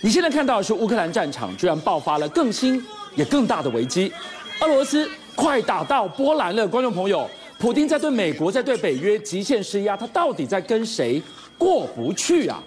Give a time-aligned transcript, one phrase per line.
[0.00, 2.80] 你现在看到的是乌克兰战场居然爆发了更新
[3.16, 4.12] 也更大的危机，
[4.60, 7.28] 俄罗斯快打到波兰了，观众朋友，
[7.58, 11.20] 普京在对美国，在对北约极限施压，他到底在跟谁
[11.58, 12.62] 过不去啊？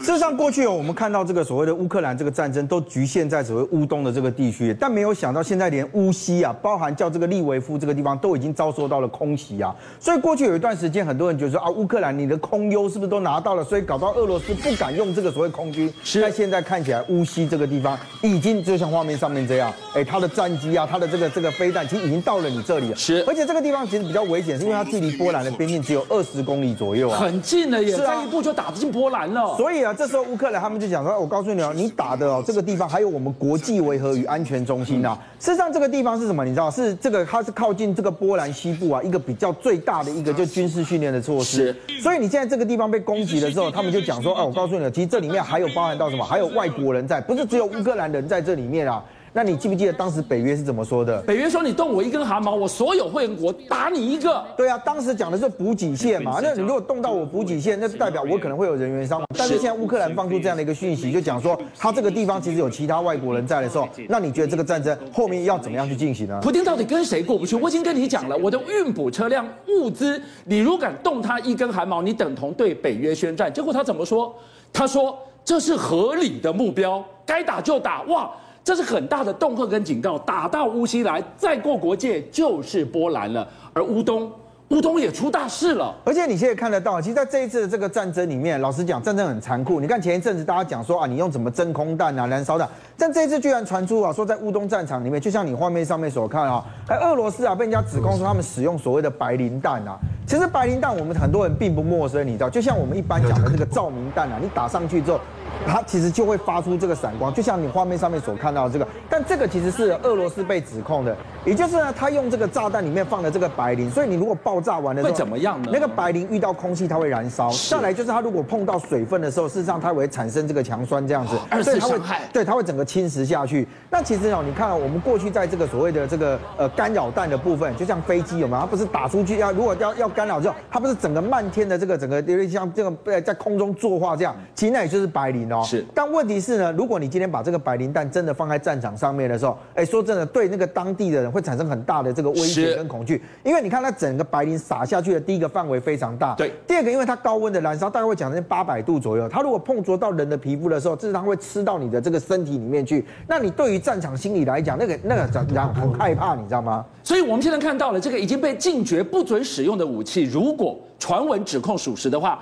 [0.00, 9.74] 事实上，过去哦，我们看到这个所谓的乌克兰这个战争都局限在所谓乌东的这个地区，但没有想到现在连乌西啊，包含叫这个利维夫这个地方都已经遭受到了空袭啊。
[10.00, 13.64] 所以过去有一段时间，很多人觉得说啊，乌克兰你的空优是不是都拿到了？
[13.64, 15.92] 所以搞到俄罗斯不敢用这个所谓空军。
[16.02, 16.20] 是。
[16.20, 22.96] 但现在看起来，乌西这个地方已经就像画面上面这样，哎，它的战机啊，它的这个这个飞弹其实已经到了你这里了。
[22.96, 23.24] 是。
[23.26, 29.54] 而且这个地方其实比较危险，是因为它距离波兰的边境只有二十公里左右啊，很近了耶，是啊，步就打进波兰了。
[29.58, 35.16] 所以啊，这时候乌克兰他们就讲说：“我告诉你哦，你打的哦，这个地方还有我们国际维和与安全中心啊。
[35.38, 36.42] 事实上，这个地方是什么？
[36.44, 41.76] 你知道，是这个它是靠近这个波兰西部啊，一个比较最大的一个就军事训练的措施。
[42.00, 46.24] 所以你现在这个地方被攻击了之后，他们就讲说：，哦，我告诉你了，其实这里面还有包含到什么？
[46.24, 51.18] 还有外国人在，不是只有乌克兰人在这里面啊。”那你记不记得当时北约是怎么说的？
[51.22, 54.44] 北约说，你动我一根汗毛，我所有会员国打你一个。
[54.58, 56.38] 对啊，当时讲的是补给线嘛。
[56.42, 59.26] 那你如果动到我补给线，那代表我可能会有人员伤亡。
[59.38, 66.38] 但是现在乌克兰放出这样的一个讯息，就讲说他这个地方其实有其他外国人在的时候，那你觉得这个战争后面要怎么样去进行呢？
[66.42, 67.56] 普京到底跟谁过不去？
[67.56, 73.50] 我已经跟你讲了，我的运补车辆物资，你如果敢动他一根汗毛，你等同对北约宣战。
[73.50, 74.34] 结果他怎么说？
[74.74, 78.02] 他说这是合理的目标，该打就打。
[78.02, 78.30] 哇！
[78.64, 83.46] 这是很大的恫吓跟警告，打到乌西来，再过国界就是波兰了。
[83.72, 84.30] 而乌东，
[84.68, 85.92] 乌东也出大事了。
[86.04, 89.80] 而且你现在看得到，其实在这一次的这个战争里面，老实讲，战争很残酷。
[89.80, 99.98] 你看前一阵子大家讲说啊，你用什么真空弹啊、燃烧弹，但这一次居然传出啊，说在乌东战场里面，就像你画面上面所看啊，哎，俄罗斯啊被人家指控说他们使用所谓的白磷弹啊。
[100.24, 105.18] 其实白磷弹我们很多人并不陌生，你知道，就像我们一般讲的这个照明弹啊，你打上去之后。
[105.66, 108.86] 它其实就会发出这个闪光，就像你画面上面所看到的这个。
[109.08, 115.70] 但这个其实是俄罗斯被指控的，也就是呢，他用这个炸弹里面放的这个白磷，所以你如果爆炸完的时候会怎么样呢？
[115.72, 122.22] 那个白磷遇到空气它会燃烧，再来就是它如果碰到水分的时候，事实上它会产生这个强酸这样子，二次伤害。
[122.32, 123.66] 对，它会整个侵蚀下去。
[123.90, 128.60] 那其实哦，你看啊，我们过去在这个所谓的这个呃干扰弹的部分，就像飞机有没有？
[128.60, 135.64] 它不是打出去要如果要要干扰之后，它不是整个漫天的这个整个有点像这个在空中作画这样，其实那也就是白磷哦。
[135.64, 136.32] 是，但问题。
[136.42, 156.84] 是呢，如果你今天把这个白磷弹真的放在战场上面的时候，哎，说真的，对那个当地的人会产生很大的这个威胁跟恐惧，因为你看它整个白磷撒下去的第一个范围非常大，对，第二个因为它高温的燃烧，大概会讲成八百度左右，它如果碰着到人的皮肤的时候，这是它会吃到你的这个身体里面去，那你对于战场心理来讲，那个那个让很害怕，你知道吗？
[157.04, 162.40] 所以我们现在看到了这个已经被禁绝不准使用的武器，如果传闻指控属实的话。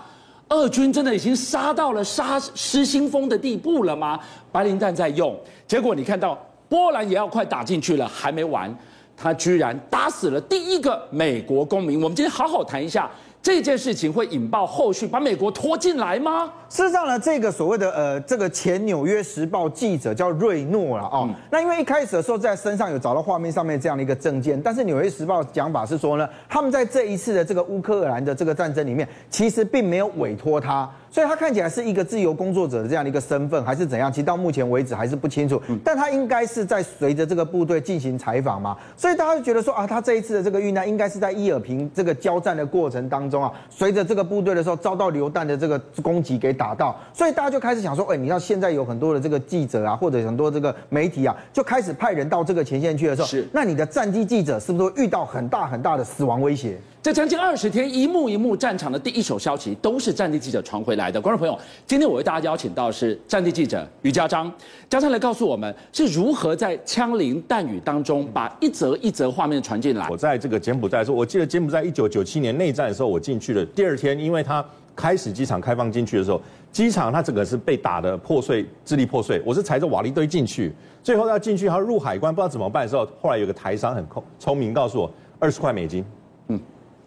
[0.51, 4.19] 俄军真的已经杀到了杀失心疯的地步了吗？
[4.51, 6.37] 白磷弹在用，结果你看到
[6.69, 8.77] 波兰也要快打进去了，还没完，
[9.17, 12.03] 他居然打死了第一个美国公民。
[12.03, 13.09] 我们今天好好谈一下。
[13.43, 16.53] 这件事情会引爆后续，把美国拖进来吗？
[16.69, 21.27] 事实上呢，这个所谓的呃，这个前纽约时报记者叫瑞诺了哦。
[21.27, 30.89] 嗯、那因为一开始的时候在身上有找到画面上面这样的一个证件，但是纽约时报讲法是说呢，他们在这一次的这个乌克兰的这个战争里面，其实并没有委托他。
[31.11, 34.11] 所以他看起来是一个自由工作者的这样的一个身份，还是怎样？
[34.13, 35.61] 其实到目前为止还是不清楚。
[35.85, 56.79] 但他应该是在随着这个部队进行采访嘛，所以大家就觉得说啊，他这一次的这个遇难应该是在伊尔平这个交战的过程当中啊，随着这个部队的时候遭到榴弹的这个攻击给打到，所以大家就开始想说，哎，你要现在有很多的这个记者啊，或者很多这个媒体啊，就开始派人到这个前线去的时候，是，那你的战机记者是不是会遇到很大很大的死亡威胁？
[57.03, 61.19] 这将近二十天，一幕一幕战场的第一手消息都是战地记者传回来的。
[61.19, 64.53] 观众朋友，今天我为大家邀请到是战地记者于家章，
[64.87, 70.07] 家章来告诉我们是如何在枪林弹雨当中把一则一则画面传进来。
[70.11, 73.65] 我在这个柬埔寨的时候，我记得柬埔寨一九九七年内战的时候，我进去了。
[73.65, 74.63] 第二天，因为他
[74.95, 76.39] 开始机场开放进去的时候，
[76.71, 79.41] 机场它整个是被打得破碎、支离破碎。
[79.47, 80.71] 我是踩着瓦砾堆进去，
[81.03, 84.07] 最后要进去，他入海关不知道怎么办的时候，后来有个台商很
[84.39, 86.05] 聪明，告诉我二十块美金，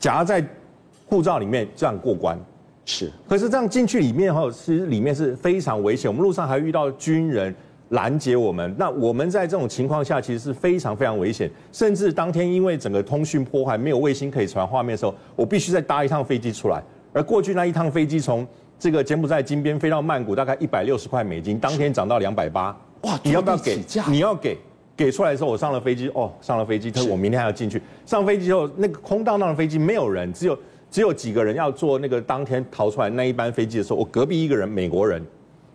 [0.03, 0.45] 夹在
[1.05, 2.37] 护照里面这样过关，
[2.83, 3.09] 是。
[3.25, 6.11] 可是这样进去里面哈，其实里面是非常危险。
[6.11, 7.55] 我们路上还遇到军人
[7.91, 8.75] 拦截我们。
[8.77, 11.49] 那我们在这种情况下，其实是非常非常危险。
[11.71, 16.83] 甚至当天因为整个通讯破坏，没有卫星可以传画面的时候，我必须再搭一趟飞机出来。
[17.13, 18.45] 而过去那一趟飞机从
[18.77, 22.77] 这个柬埔寨金边飞到曼谷，大概一百六十块美金，当天涨到两百八。
[23.03, 23.79] 哇，你要不要给？
[24.09, 24.57] 你要给。
[24.95, 27.81] 给出来的时候，我上了飞机哦，上了飞机，他说我明天还要进去。
[28.05, 30.57] 上飞机之后，那个空荡荡的飞机没有人，只有
[30.91, 35.25] 只有几个人要坐那个当天逃出来那一班飞机的时候，我隔壁一个人美国人，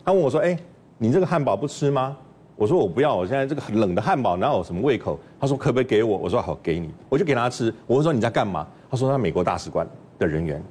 [0.04, 0.56] 他问我说：“哎，
[0.98, 2.16] 你这个汉堡不吃吗？
[2.54, 5.18] 我说我不要，我现在这个很冷的汉堡哪有什么胃口？
[5.40, 6.16] 他说可不可以给我？
[6.16, 6.90] 我说好，给你。
[7.08, 7.72] 我就给他吃。
[7.86, 8.66] 我说你在干嘛？
[8.90, 9.86] 他说他美国大使馆
[10.18, 10.62] 的人员。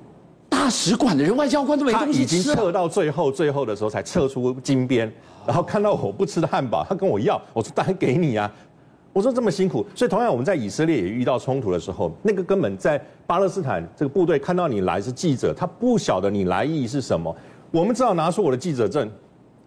[0.68, 2.18] 大使馆的人，外交官都没东西吃。
[2.18, 5.10] 他已经撤到最后，最后的时候才撤出金边，
[5.46, 7.42] 然后看到我不吃的汉堡，他跟我要。
[7.54, 8.54] 我说当然给你啊。
[9.14, 17.34] 我说这么辛苦，所以同样我们在以色列也遇到冲突的时候，那个根本在巴勒斯坦这个部队看到你来是记者，他不晓得你来意是什么。
[17.72, 19.10] 我们只好拿出我的记者证，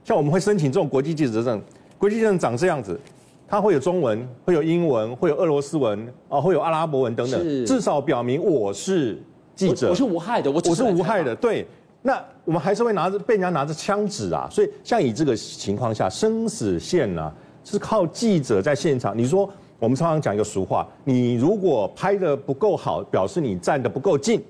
[0.05, 1.63] 像我们会申请这种国际记者证。
[1.97, 3.01] 国际记者证长这样子，
[3.49, 9.19] 它会有中文，会有英文，会有俄罗斯文，啊，会有阿拉伯文等等，至少表明我是
[9.69, 11.37] 记者，我，我是无害的，我我是无害的。
[11.37, 11.67] 对，
[12.01, 19.17] 那我们还是会拿着被人家拿着枪指啊，所以像以这个情况下，生死线呢、啊、是靠记者在现场。
[19.17, 19.49] 你说
[19.79, 24.45] 我们常常讲一个俗话，你如果拍的不够好，表示你站的不够近，对，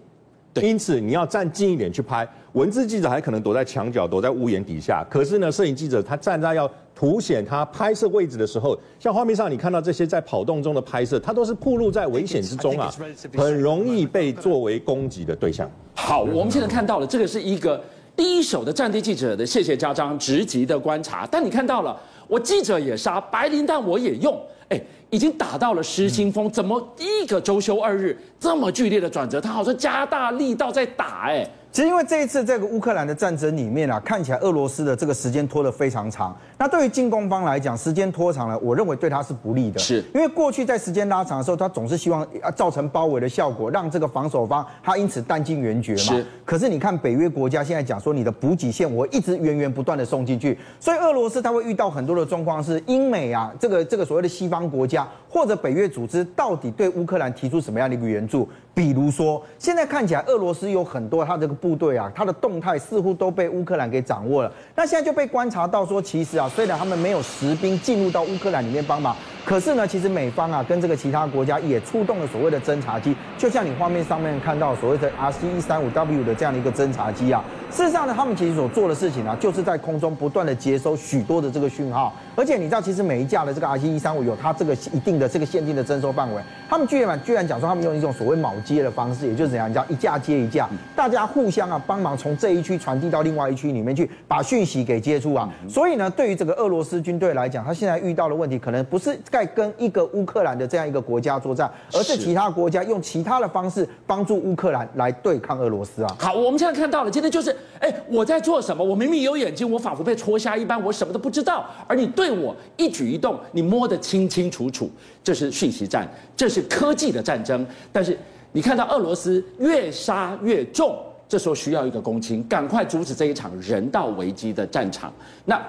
[0.54, 2.28] 因此你要站近一点去拍。
[2.52, 12.92] 文字记者还可能躲在墙角、躲在屋檐底下，可是呢，摄影记者他站在要凸显他拍摄位置的时候，像画面上你看到这些在跑动中的拍摄，他都是暴露在危险之中啊，
[13.36, 15.70] 很容易被作为攻击的对象。
[15.94, 17.80] 好，我们现在看到了这个是一个
[18.16, 24.36] 第一手的战地记者的谢谢家章直击的观察，但你看到了，我记者也杀，白磷弹我也用，
[24.70, 29.40] 哎，已经打到了失心疯，怎么一个周休二日这么剧烈的转折？
[29.40, 31.48] 他好像加大力道在打，哎。
[31.72, 36.36] 其实因为这一次这个乌克兰的战争里面啊，看起来俄罗斯的这个时间拖得非常长。
[36.58, 39.78] 那对于进攻方来讲，时间拖长了，我认为对他是不利的。
[39.78, 42.26] 是因为过去在时间拉长的时候，他总是希望
[42.56, 45.98] 造成包围的效果，让这个防守方他因此弹尽援绝嘛。
[45.98, 46.26] 是。
[46.44, 58.48] 可是你看北约国家现在讲说，你的补给线我一直源源不断的送进去，所以俄罗斯他会遇到很多的状况，是英美啊，这个这个所谓的西方国家或者北约组织到底对乌克兰提出什么样的一个援助？
[58.74, 64.52] 比如说，现在看起来俄罗斯有很多他这个部队啊，他的动态似乎都被乌克兰给掌握了。
[64.74, 69.14] 那现在就被观察到说，其实啊，虽然他们没有实兵进入到乌克兰里面帮忙，
[69.44, 77.42] 可是呢，其实美方啊跟这个其他国家也出动了所谓的侦察机，就像你画面上面看到所谓的 RC 一三五 W 的这样的一个侦察机啊。
[77.70, 86.42] 事实上呢，他们其实所做的事情啊，就是在空中不断的接收许多的这个讯号，而且你知道，其实每一架的这个 RC 一三五有它这个一定的这个限定的侦收范围。
[86.68, 95.48] 他们居然居然讲说，他们用一种所谓铆接的方式，也就是怎样，你知道，一架接一架，大家互相啊帮忙从这一区传递到另外一区里面去，把讯息给接出啊。
[95.68, 106.16] 所以呢，对于这个俄罗斯军队来讲，他现在遇到的问题，可能不是在跟一个乌克兰的这样一个国家作战，而是其他国家用其他的方式帮助乌克兰来对抗俄罗斯啊。
[106.18, 108.82] 好，我们现在看到了，今天就是，哎，我在做什么？
[108.82, 114.90] 我明明有眼睛，我仿佛被戳瞎一般，我什么都不知道，而你对我一举一动，你摸得清清楚楚。
[115.22, 117.64] 这是讯息战，这是科技的战争。
[117.92, 118.18] 但是
[118.52, 120.98] 你看到俄罗斯越杀越重，
[121.28, 125.12] 这时候需要一个公卿，赶快阻止这一场人道危机的战场。
[125.44, 125.60] 那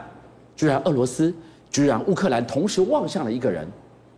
[0.55, 1.33] 居然俄罗斯，
[1.71, 3.67] 居然乌克兰同时望向了一个人，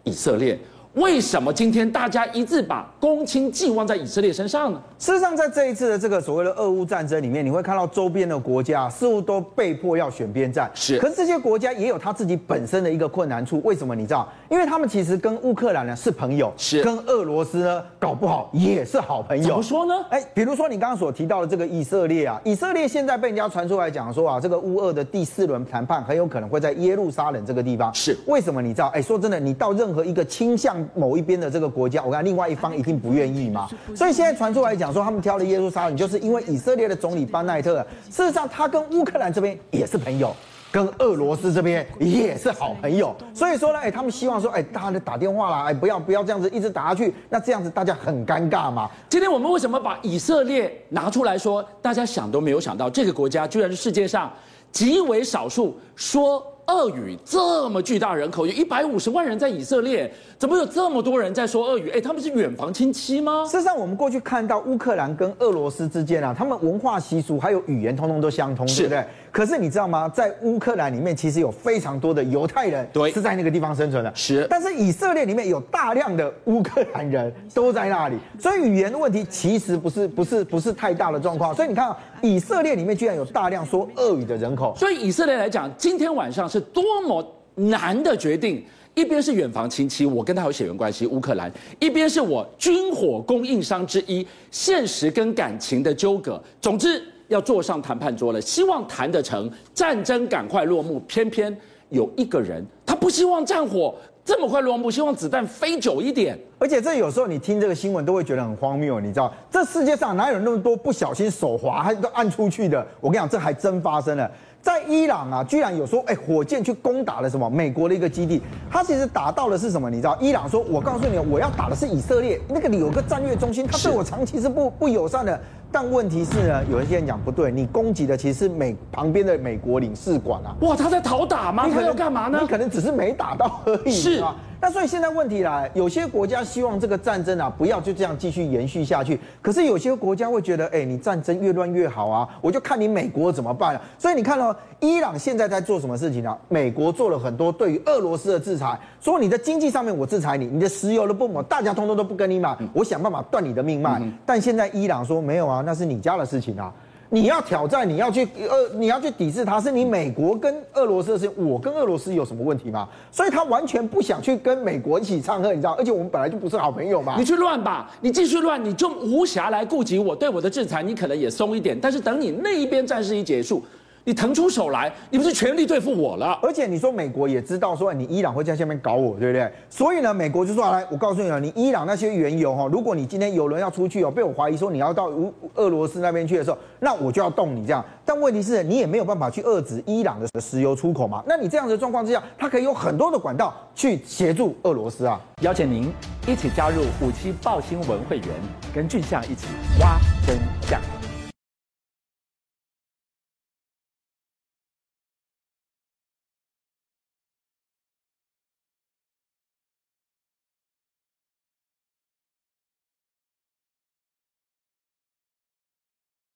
[0.03, 0.59] 以色列。
[0.93, 4.79] 为什么今天大家一致把公卿寄望在以色列身上呢？
[4.99, 10.69] 事实上，在这一次的这个所谓的俄乌战争里面，你会看到周边的国家似乎都被迫要选边站。
[10.75, 13.59] 是，可是这些国家也有他自己本身的一个困难处。
[13.63, 13.95] 为什么？
[13.95, 14.31] 你知道？
[14.51, 19.43] 因为他们其实跟乌克兰呢是朋友，是跟俄罗斯呢搞不好也是好朋友。
[19.43, 19.95] 怎么说呢？
[20.09, 27.91] 哎，比如说你刚刚所提到的这个以色列啊，以色列现在被人家传出来讲说啊，这个乌俄的第四轮谈判很有可能会在耶路撒冷这个地方。
[27.95, 28.61] 是，为什么？
[28.61, 28.89] 你知道？
[28.89, 31.73] 哎，说真的，你到任何一个倾向某一边的这个。
[31.73, 40.35] 国家，我看另外一方一定不愿意嘛，所以现在传出来讲说，他们挑了耶路撒冷，就是因为以色列的总理班奈特，事实上他跟乌克兰这边也是朋友，
[40.71, 48.87] 跟俄罗斯这边也是好朋友，所以说呢，哎，他们希望说，哎，大家打电话啦，哎，不要不要这样子一直打下去，那这样子大家很尴尬嘛。
[49.09, 51.65] 今天我们为什么把以色列拿出来说？
[51.81, 54.31] 大家想都没有想到，这个国家居然是世界上
[54.71, 56.45] 极为少数说。
[56.67, 61.89] 俄语这么巨大人口，有一百五十万人在以色列，怎么有这么多人在说俄语？
[61.89, 63.43] 哎，他们是远房亲戚吗？
[63.45, 69.03] 事实上，我们过去看到乌克兰跟俄罗斯之间啊，他们文化习俗还有语言，通通都相通，对不对？
[69.33, 70.07] 可是你知道吗？
[70.07, 74.13] 在乌克兰里面，其实有非常多的犹太人，对，是在那个地方生存的。
[74.15, 81.51] 是，但是以色列里面有大量的乌克兰人都在那里，所以语言的问题其实不是不是不是太大的状况。
[81.55, 84.75] 所以你看，以色列里面居然有大量说俄语的人口。
[84.77, 88.63] 所以以色列来讲，今天晚上是多么难的决定：
[88.93, 91.49] 一边是远房亲戚，我跟他有血缘关系，乌克兰；
[91.79, 96.39] 一边是我军火供应商之一，现实跟感情的纠葛。
[96.61, 97.03] 总之。
[97.27, 100.99] 要坐上谈判桌了，希望谈得成，战争赶快落幕。
[101.01, 101.55] 偏偏
[101.89, 103.93] 有一个人，他不希望战火
[104.25, 106.39] 这么快落幕，希望子弹飞久一点。
[106.59, 112.85] 而且这有时候你听这个新闻都会觉得很荒谬，你知道，这世界上哪有那么多不小心手滑还都按出去的？
[113.01, 114.29] 我跟你讲，这还真发生了。
[114.61, 118.41] 在伊朗啊，居然有说，哎，火箭去攻打了什么美国的一个基地？
[118.71, 119.89] 他其实打到的是什么？
[119.89, 125.37] 你知道，伊朗说，我告诉你，我要打的是以色列，那个里有个战略中心，他对我长期是不不友善的。
[125.73, 130.55] 但问题是呢，有一些人讲不对，你攻击的其实是美旁边的美国领事馆啊。
[130.61, 131.67] 哇，他在讨打吗？
[131.67, 132.37] 他要干嘛呢？
[132.39, 133.91] 你可能只是没打到而已。
[133.91, 134.35] 是啊。
[134.63, 143.81] 那所以现在问题来，有些国家希望这个战争啊不要就这样继续延续下去，可是有些国家会觉得，哎，你战争越乱越好啊，我就看你美国怎么办了。
[143.97, 146.33] 所以你看到伊朗现在在做什么事情呢？
[146.47, 154.01] 美国做了很多对于俄罗斯的制裁，说你的经济上面我制裁你，你的石油的不买，大家通通都不跟你买，我想办法断你的命脉。
[154.25, 156.73] 但现在伊朗说没有啊，那是你家的事情啊。
[157.13, 161.47] 你要挑战，你要去呃，你要去抵制他，是你美国跟俄罗斯的事情。
[161.47, 162.89] 我跟俄罗斯有什么问题吗？
[163.11, 165.73] 所以他完全不想去跟美国一起唱和，你知道？
[165.73, 167.13] 而且我们本来就不是好朋友嘛。
[167.15, 171.79] 你去乱吧，你继续乱，你就无暇来顾及我对我的制裁，你可能也松一点。
[171.79, 173.63] 但是等你那一边战事一结束。
[174.05, 176.37] 你腾出手来，你不是全力对付我了？
[176.41, 179.49] 而且你说美国也知道说你伊朗会在下面搞我，对不对？
[179.69, 187.83] 所以呢，美国就说来，我告诉你了，你伊朗那些原油哈，如果你今天有人要出去哦，被我怀疑说你要到俄俄罗斯那边去的时候，那我就要动你这样。
[188.03, 191.23] 但问题是，你也没有办法去遏制伊朗的石油出口嘛？
[191.25, 195.17] 那你这样的状况之下，它可以有很多的管道去协助俄罗斯啊。
[195.41, 195.89] 邀请您
[196.27, 198.27] 一起加入五七报新闻会员，
[198.75, 199.47] 跟俊相一起
[199.79, 200.62] 挖真相。